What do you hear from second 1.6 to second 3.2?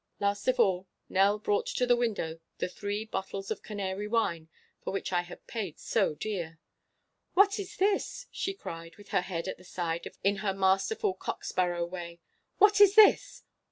to the window the three